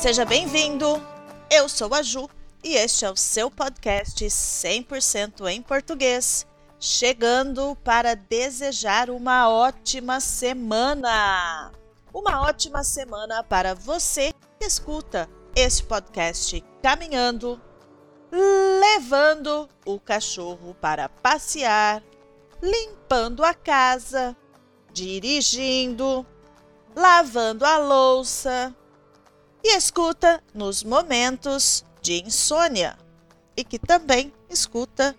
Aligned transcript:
Seja 0.00 0.24
bem-vindo! 0.24 0.86
Eu 1.50 1.68
sou 1.68 1.92
a 1.92 2.00
Ju 2.00 2.26
e 2.64 2.74
este 2.74 3.04
é 3.04 3.10
o 3.10 3.16
seu 3.16 3.50
podcast 3.50 4.24
100% 4.24 5.46
em 5.46 5.60
português, 5.60 6.46
chegando 6.78 7.76
para 7.84 8.16
desejar 8.16 9.10
uma 9.10 9.50
ótima 9.50 10.18
semana! 10.18 11.70
Uma 12.14 12.40
ótima 12.48 12.82
semana 12.82 13.44
para 13.44 13.74
você 13.74 14.32
que 14.58 14.64
escuta 14.64 15.28
este 15.54 15.84
podcast 15.84 16.64
caminhando, 16.82 17.60
levando 18.32 19.68
o 19.84 20.00
cachorro 20.00 20.74
para 20.80 21.10
passear, 21.10 22.02
limpando 22.62 23.44
a 23.44 23.52
casa, 23.52 24.34
dirigindo, 24.94 26.24
lavando 26.96 27.66
a 27.66 27.76
louça 27.76 28.74
e 29.62 29.76
escuta 29.76 30.42
nos 30.54 30.82
momentos 30.82 31.84
de 32.00 32.22
insônia 32.22 32.98
e 33.56 33.62
que 33.64 33.78
também 33.78 34.32
escuta 34.48 35.14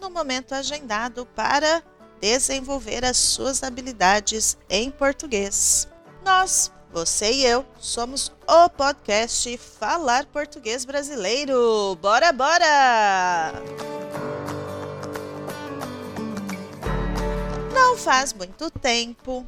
no 0.00 0.10
momento 0.10 0.54
agendado 0.54 1.26
para 1.26 1.82
desenvolver 2.20 3.04
as 3.04 3.16
suas 3.16 3.62
habilidades 3.62 4.56
em 4.68 4.90
português. 4.90 5.88
Nós, 6.24 6.72
você 6.92 7.32
e 7.32 7.44
eu, 7.44 7.66
somos 7.78 8.32
o 8.46 8.68
podcast 8.70 9.56
Falar 9.58 10.26
Português 10.26 10.84
Brasileiro. 10.84 11.96
Bora, 12.00 12.32
bora! 12.32 13.52
Não 17.74 17.96
faz 17.96 18.32
muito 18.32 18.70
tempo, 18.70 19.46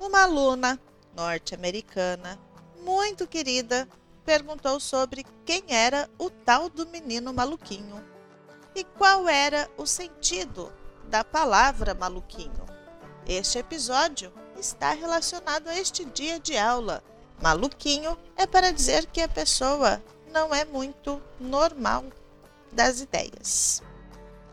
uma 0.00 0.22
aluna 0.22 0.80
norte-americana 1.14 2.38
muito 2.84 3.26
querida 3.26 3.88
perguntou 4.24 4.78
sobre 4.78 5.24
quem 5.44 5.64
era 5.68 6.08
o 6.18 6.30
tal 6.30 6.68
do 6.68 6.86
menino 6.86 7.32
maluquinho 7.32 8.02
e 8.74 8.84
qual 8.84 9.28
era 9.28 9.68
o 9.76 9.86
sentido 9.86 10.72
da 11.08 11.24
palavra 11.24 11.94
maluquinho. 11.94 12.66
Este 13.26 13.58
episódio 13.58 14.32
está 14.58 14.92
relacionado 14.92 15.68
a 15.68 15.78
este 15.78 16.04
dia 16.04 16.38
de 16.38 16.56
aula. 16.56 17.02
Maluquinho 17.40 18.16
é 18.36 18.46
para 18.46 18.72
dizer 18.72 19.06
que 19.06 19.20
a 19.20 19.28
pessoa 19.28 20.02
não 20.32 20.54
é 20.54 20.64
muito 20.64 21.20
normal 21.38 22.04
das 22.72 23.00
ideias. 23.00 23.82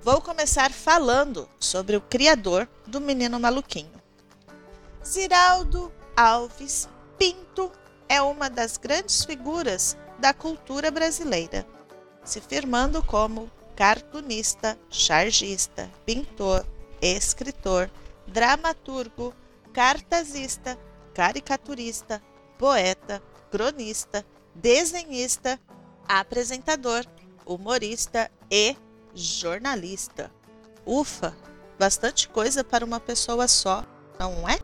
Vou 0.02 0.21
começar 0.21 0.71
falando 0.71 1.47
sobre 1.59 1.95
o 1.95 2.02
criador 2.02 2.67
do 2.86 2.99
menino 2.99 3.39
maluquinho. 3.39 3.99
Ziraldo 5.05 5.91
Alves 6.16 6.88
Pinto 7.17 7.71
é 8.09 8.19
uma 8.21 8.49
das 8.49 8.75
grandes 8.75 9.23
figuras 9.23 9.95
da 10.17 10.33
cultura 10.33 10.89
brasileira, 10.89 11.65
se 12.23 12.41
firmando 12.41 13.03
como 13.03 13.49
cartunista, 13.75 14.77
chargista, 14.89 15.89
pintor, 16.05 16.65
escritor, 17.02 17.89
dramaturgo, 18.27 19.33
cartazista, 19.71 20.77
caricaturista, 21.13 22.21
poeta, 22.57 23.21
cronista, 23.52 24.25
desenhista, 24.53 25.59
apresentador, 26.07 27.05
humorista 27.45 28.30
e 28.52 28.75
jornalista. 29.13 30.31
Ufa, 30.85 31.35
bastante 31.77 32.27
coisa 32.27 32.63
para 32.63 32.83
uma 32.83 32.99
pessoa 32.99 33.47
só, 33.47 33.85
não 34.19 34.47
é? 34.49 34.59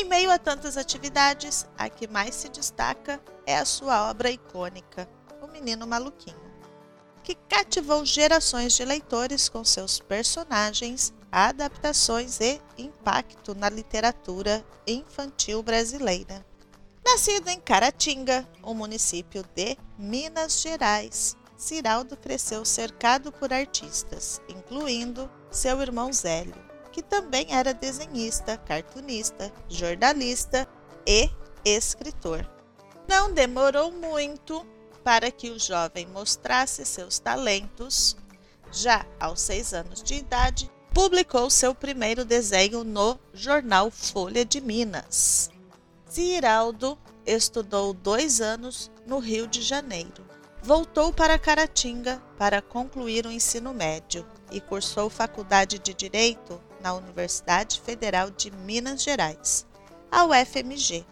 Em 0.00 0.04
meio 0.04 0.30
a 0.30 0.38
tantas 0.38 0.78
atividades, 0.78 1.66
a 1.76 1.86
que 1.90 2.08
mais 2.08 2.34
se 2.34 2.48
destaca 2.48 3.20
é 3.44 3.58
a 3.58 3.66
sua 3.66 4.08
obra 4.08 4.30
icônica, 4.30 5.06
O 5.42 5.46
Menino 5.46 5.86
Maluquinho, 5.86 6.40
que 7.22 7.34
cativou 7.34 8.02
gerações 8.06 8.72
de 8.72 8.82
leitores 8.82 9.46
com 9.50 9.62
seus 9.62 10.00
personagens, 10.00 11.12
adaptações 11.30 12.40
e 12.40 12.62
impacto 12.78 13.54
na 13.54 13.68
literatura 13.68 14.64
infantil 14.86 15.62
brasileira. 15.62 16.46
Nascido 17.04 17.48
em 17.48 17.60
Caratinga, 17.60 18.48
um 18.64 18.72
município 18.72 19.44
de 19.54 19.76
Minas 19.98 20.62
Gerais, 20.62 21.36
Ciraldo 21.58 22.16
cresceu 22.16 22.64
cercado 22.64 23.30
por 23.30 23.52
artistas, 23.52 24.40
incluindo 24.48 25.30
seu 25.50 25.78
irmão 25.82 26.10
Zélio 26.10 26.69
que 26.92 27.02
também 27.02 27.46
era 27.50 27.72
desenhista, 27.72 28.56
cartunista, 28.56 29.52
jornalista 29.68 30.68
e 31.06 31.30
escritor. 31.64 32.48
Não 33.08 33.32
demorou 33.32 33.90
muito 33.90 34.66
para 35.02 35.30
que 35.30 35.50
o 35.50 35.58
jovem 35.58 36.06
mostrasse 36.06 36.84
seus 36.84 37.18
talentos. 37.18 38.16
Já 38.72 39.04
aos 39.18 39.40
seis 39.40 39.74
anos 39.74 40.02
de 40.02 40.14
idade, 40.14 40.70
publicou 40.94 41.50
seu 41.50 41.74
primeiro 41.74 42.24
desenho 42.24 42.84
no 42.84 43.18
jornal 43.32 43.90
Folha 43.90 44.44
de 44.44 44.60
Minas. 44.60 45.50
Ziraldo 46.10 46.98
estudou 47.24 47.92
dois 47.92 48.40
anos 48.40 48.90
no 49.06 49.18
Rio 49.18 49.46
de 49.46 49.62
Janeiro. 49.62 50.24
Voltou 50.62 51.12
para 51.12 51.38
Caratinga 51.38 52.22
para 52.36 52.60
concluir 52.60 53.26
o 53.26 53.30
ensino 53.30 53.72
médio 53.72 54.26
e 54.50 54.60
cursou 54.60 55.08
faculdade 55.08 55.78
de 55.78 55.94
Direito 55.94 56.60
na 56.82 56.94
Universidade 56.94 57.80
Federal 57.80 58.30
de 58.30 58.50
Minas 58.50 59.02
Gerais, 59.02 59.66
a 60.10 60.24
UFMG. 60.24 61.04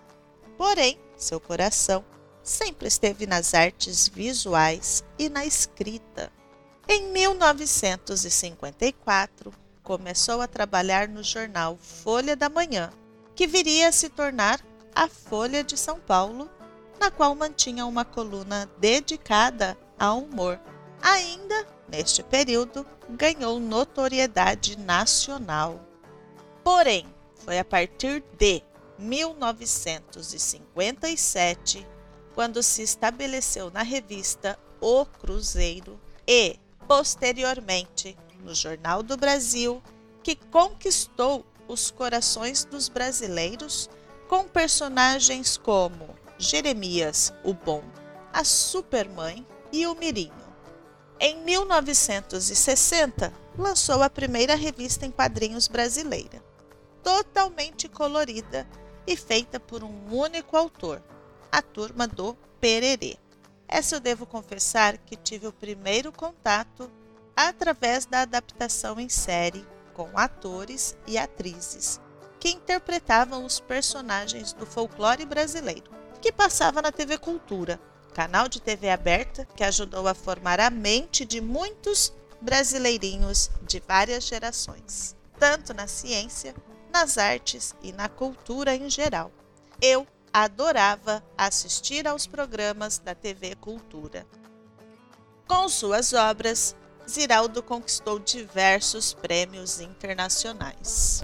Porém, 0.57 0.99
seu 1.17 1.39
coração 1.39 2.03
sempre 2.43 2.89
esteve 2.89 3.27
nas 3.27 3.53
artes 3.55 4.09
visuais 4.09 5.05
e 5.19 5.29
na 5.29 5.45
escrita. 5.45 6.33
Em 6.89 7.13
1954, 7.13 9.53
começou 9.83 10.41
a 10.41 10.49
trabalhar 10.49 11.07
no 11.09 11.23
jornal 11.23 11.77
Folha 11.77 12.35
da 12.35 12.49
Manhã, 12.49 12.91
que 13.35 13.47
viria 13.47 13.89
a 13.89 13.93
se 13.93 14.09
tornar 14.09 14.65
a 14.95 15.07
Folha 15.09 15.63
de 15.63 15.77
São 15.77 16.01
Paulo, 16.01 16.49
na 16.99 17.11
qual 17.11 17.35
mantinha 17.35 17.85
uma 17.87 18.05
coluna 18.05 18.69
dedicada 18.79 19.77
ao 19.99 20.21
humor. 20.21 20.59
Ainda 21.01 21.67
neste 21.89 22.23
período, 22.23 22.87
ganhou 23.09 23.59
notoriedade 23.59 24.79
nacional. 24.79 25.81
Porém, 26.63 27.07
foi 27.45 27.59
a 27.59 27.65
partir 27.65 28.23
de 28.39 28.63
1957 28.99 31.85
quando 32.35 32.63
se 32.63 32.83
estabeleceu 32.83 33.71
na 33.71 33.83
revista 33.83 34.59
O 34.81 35.05
Cruzeiro 35.05 36.01
e, 36.27 36.57
posteriormente, 36.87 38.17
no 38.45 38.55
Jornal 38.55 39.03
do 39.03 39.17
Brasil, 39.17 39.83
que 40.23 40.37
conquistou 40.37 41.45
os 41.67 41.91
corações 41.91 42.65
dos 42.65 42.89
brasileiros 42.89 43.91
com 44.29 44.45
personagens 44.45 45.57
como 45.57 46.17
Jeremias 46.39 47.33
o 47.43 47.53
Bom, 47.53 47.83
a 48.33 48.45
Supermãe 48.45 49.45
e 49.73 49.87
o 49.87 49.95
Mirinho. 49.95 50.38
Em 51.21 51.37
1960, 51.43 53.33
lançou 53.59 54.05
a 54.05 54.11
primeira 54.11 54.55
revista 54.55 55.05
em 55.05 55.11
quadrinhos 55.11 55.67
brasileira, 55.67 56.41
totalmente 57.03 57.89
colorida 57.89 58.69
e 59.05 59.17
feita 59.17 59.59
por 59.59 59.83
um 59.83 60.15
único 60.15 60.57
autor, 60.57 61.03
a 61.51 61.61
turma 61.61 62.07
do 62.07 62.37
Pererê. 62.61 63.17
Essa 63.67 63.97
eu 63.97 64.01
devo 64.01 64.27
confessar 64.27 64.97
que 64.97 65.17
tive 65.17 65.49
o 65.49 65.53
primeiro 65.53 66.13
contato 66.13 66.89
através 67.35 68.07
da 68.07 68.21
adaptação 68.21 69.01
em 69.01 69.09
série 69.09 69.67
com 69.95 70.09
atores 70.15 70.97
e 71.05 71.19
atrizes 71.19 72.01
que 72.39 72.51
interpretavam 72.51 73.45
os 73.45 73.59
personagens 73.59 74.53
do 74.53 74.65
folclore 74.65 75.27
brasileiro, 75.27 75.91
que 76.23 76.31
passava 76.31 76.81
na 76.81 76.93
TV 76.93 77.19
Cultura 77.19 77.81
canal 78.19 78.49
de 78.49 78.61
TV 78.61 78.91
aberta 78.91 79.47
que 79.55 79.63
ajudou 79.63 80.09
a 80.09 80.13
formar 80.13 80.59
a 80.59 80.71
mente 80.71 81.25
de 81.25 81.41
muitos 81.41 82.13
brasileirinhos 82.41 83.49
de 83.63 83.79
várias 83.79 84.25
gerações, 84.25 85.15
tanto 85.39 85.73
na 85.73 85.87
ciência, 85.87 86.53
nas 86.93 87.17
artes 87.17 87.77
e 87.81 87.93
na 87.93 88.09
cultura 88.09 88.75
em 88.75 88.91
geral. 88.91 89.31
Eu 89.81 90.05
adorava 90.33 91.23
assistir 91.37 92.09
aos 92.09 92.27
programas 92.27 92.99
da 92.99 93.15
TV 93.15 93.55
Cultura. 93.55 94.27
Com 95.47 95.69
suas 95.69 96.13
obras, 96.13 96.75
Ziraldo 97.09 97.63
conquistou 97.63 98.19
diversos 98.19 99.15
prêmios 99.15 99.79
internacionais. 99.79 101.23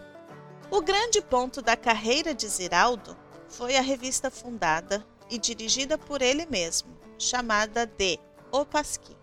O 0.70 0.80
grande 0.80 1.20
ponto 1.20 1.60
da 1.60 1.76
carreira 1.76 2.32
de 2.32 2.46
Ziraldo 2.46 3.16
foi 3.48 3.76
a 3.76 3.82
revista 3.82 4.30
fundada 4.30 5.04
e 5.30 5.38
dirigida 5.38 5.96
por 5.98 6.22
ele 6.22 6.46
mesmo, 6.46 6.96
chamada 7.18 7.86
de 7.86 8.18
O 8.52 8.64
Pasquim. 8.64 9.16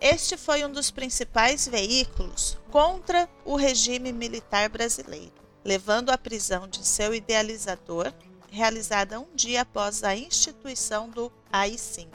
Este 0.00 0.36
foi 0.36 0.64
um 0.64 0.72
dos 0.72 0.90
principais 0.90 1.68
veículos 1.68 2.58
contra 2.70 3.28
o 3.44 3.54
regime 3.54 4.12
militar 4.12 4.68
brasileiro, 4.68 5.32
levando 5.64 6.10
à 6.10 6.18
prisão 6.18 6.66
de 6.66 6.84
seu 6.84 7.14
idealizador, 7.14 8.12
realizada 8.50 9.20
um 9.20 9.28
dia 9.34 9.62
após 9.62 10.02
a 10.02 10.16
instituição 10.16 11.08
do 11.08 11.30
AI-5. 11.52 12.08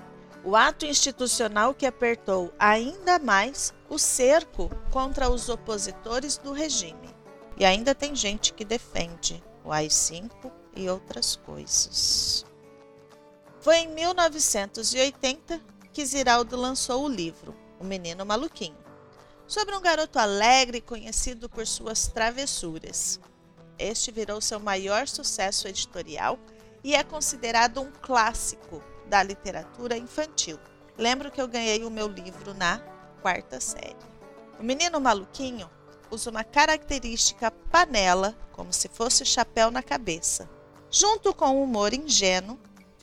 O 0.44 0.56
ato 0.56 0.86
institucional 0.86 1.74
que 1.74 1.86
apertou 1.86 2.54
ainda 2.60 3.19
mais 3.19 3.74
o 3.90 3.98
cerco 3.98 4.69
contra 4.92 5.30
os 5.30 5.50
opositores 5.50 6.38
do 6.38 6.51
regime. 6.51 7.16
E 7.57 7.66
ainda 7.66 7.95
tem 7.95 8.16
gente 8.16 8.54
que 8.54 8.63
defende 8.63 9.44
o 9.63 9.72
AI-5 9.72 10.30
e 10.75 10.90
outras 10.90 11.36
coisas. 11.38 12.45
Foi 13.59 13.77
em 13.77 13.88
1980 13.88 15.59
que 15.92 16.06
Ziraldo 16.06 16.56
lançou 16.56 17.04
o 17.04 17.09
livro 17.09 17.56
O 17.80 17.83
Menino 17.83 18.25
Maluquinho, 18.25 18.77
sobre 19.48 19.75
um 19.75 19.81
garoto 19.81 20.19
alegre 20.19 20.80
conhecido 20.80 21.50
por 21.50 21.65
suas 21.65 22.07
travessuras. 22.07 23.19
Este 23.80 24.12
virou 24.12 24.39
seu 24.42 24.59
maior 24.59 25.07
sucesso 25.07 25.68
editorial 25.68 26.38
e 26.83 26.95
é 26.95 27.04
considerado 27.04 27.81
um 27.81 27.92
clássico 28.01 28.83
da 29.07 29.24
literatura 29.24 29.98
infantil. 29.98 30.59
Lembro 30.98 31.31
que 31.31 31.42
eu 31.42 31.48
ganhei 31.48 31.83
o 31.83 31.89
meu 31.89 32.07
livro 32.07 32.54
na 32.54 32.80
quarta 33.21 33.59
série. 33.59 33.95
O 34.59 34.63
menino 34.63 35.00
maluquinho 35.00 35.69
usa 36.12 36.30
uma 36.30 36.44
característica 36.44 37.51
panela, 37.51 38.36
como 38.51 38.71
se 38.71 38.88
fosse 38.88 39.25
chapéu 39.25 39.71
na 39.71 39.83
cabeça. 39.83 40.50
Junto 40.89 41.33
com 41.33 41.57
o 41.57 41.63
humor 41.63 41.94
ingênuo, 41.94 42.57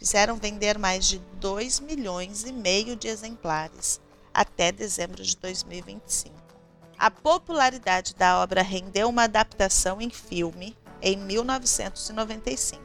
fizeram 0.04 0.36
vender 0.36 0.76
mais 0.76 1.06
de 1.06 1.18
2 1.40 1.80
milhões 1.80 2.44
e 2.44 2.52
meio 2.52 2.94
de 2.94 3.08
exemplares 3.08 3.98
até 4.34 4.70
dezembro 4.70 5.22
de 5.22 5.34
2025. 5.38 6.34
A 6.98 7.10
popularidade 7.10 8.14
da 8.14 8.42
obra 8.42 8.60
rendeu 8.60 9.08
uma 9.08 9.24
adaptação 9.24 10.02
em 10.02 10.10
filme 10.10 10.76
em 11.00 11.16
1995, 11.16 12.82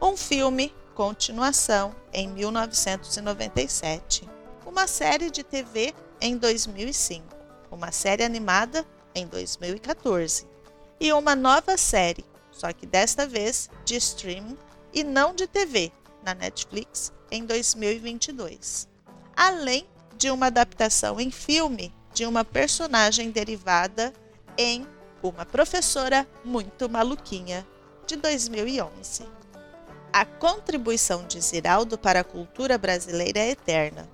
um 0.00 0.16
filme 0.16 0.72
continuação 0.94 1.92
em 2.12 2.28
1997, 2.28 4.30
uma 4.64 4.86
série 4.86 5.28
de 5.28 5.42
TV 5.42 5.92
em 6.20 6.36
2005, 6.36 7.24
uma 7.68 7.90
série 7.90 8.22
animada 8.22 8.86
em 9.12 9.26
2014 9.26 10.46
e 11.00 11.12
uma 11.12 11.34
nova 11.34 11.76
série, 11.76 12.24
só 12.52 12.72
que 12.72 12.86
desta 12.86 13.26
vez 13.26 13.68
de 13.84 13.96
streaming 13.96 14.56
e 14.92 15.02
não 15.02 15.34
de 15.34 15.48
TV, 15.48 15.92
na 16.22 16.34
Netflix 16.34 17.12
em 17.30 17.44
2022. 17.44 18.88
Além 19.36 19.86
de 20.16 20.30
uma 20.30 20.46
adaptação 20.46 21.20
em 21.20 21.30
filme 21.30 21.94
de 22.12 22.26
uma 22.26 22.44
personagem 22.44 23.30
derivada 23.30 24.12
em 24.58 24.86
Uma 25.22 25.46
Professora 25.46 26.28
Muito 26.44 26.88
Maluquinha, 26.88 27.66
de 28.06 28.16
2011. 28.16 29.24
A 30.12 30.24
contribuição 30.24 31.24
de 31.26 31.40
Ziraldo 31.40 31.96
para 31.96 32.20
a 32.20 32.24
cultura 32.24 32.76
brasileira 32.76 33.38
é 33.38 33.50
eterna 33.50 34.08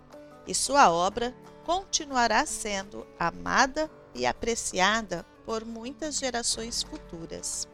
e 0.46 0.54
sua 0.54 0.92
obra 0.92 1.34
continuará 1.64 2.44
sendo 2.44 3.06
amada 3.18 3.90
e 4.14 4.26
apreciada 4.26 5.24
por 5.44 5.64
muitas 5.64 6.18
gerações 6.18 6.82
futuras. 6.82 7.66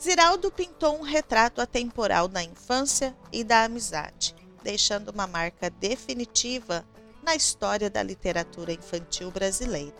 Ziraldo 0.00 0.50
pintou 0.50 0.98
um 0.98 1.02
retrato 1.02 1.60
atemporal 1.60 2.28
da 2.28 2.42
infância 2.42 3.16
e 3.32 3.42
da 3.42 3.64
amizade, 3.64 4.34
deixando 4.62 5.08
uma 5.08 5.26
marca 5.26 5.70
definitiva 5.70 6.84
na 7.22 7.34
história 7.34 7.90
da 7.90 8.02
literatura 8.02 8.72
infantil 8.72 9.30
brasileira. 9.30 9.96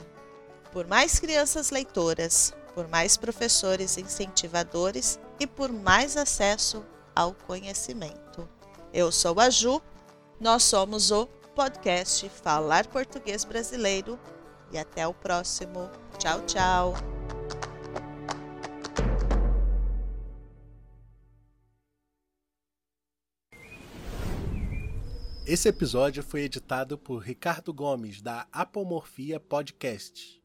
Por 0.70 0.86
mais 0.86 1.18
crianças 1.18 1.70
leitoras, 1.70 2.54
por 2.74 2.86
mais 2.88 3.16
professores 3.16 3.96
incentivadores 3.96 5.18
e 5.40 5.46
por 5.46 5.72
mais 5.72 6.16
acesso 6.16 6.84
ao 7.14 7.32
conhecimento. 7.32 8.46
Eu 8.92 9.10
sou 9.10 9.40
a 9.40 9.48
Ju, 9.48 9.80
nós 10.38 10.62
somos 10.62 11.10
o 11.10 11.26
podcast 11.54 12.28
Falar 12.28 12.86
Português 12.86 13.44
Brasileiro 13.44 14.20
e 14.70 14.76
até 14.76 15.06
o 15.06 15.14
próximo. 15.14 15.90
Tchau, 16.18 16.42
tchau! 16.42 17.15
Esse 25.48 25.68
episódio 25.68 26.24
foi 26.24 26.40
editado 26.40 26.98
por 26.98 27.18
Ricardo 27.18 27.72
Gomes, 27.72 28.20
da 28.20 28.48
Apomorfia 28.50 29.38
Podcast. 29.38 30.42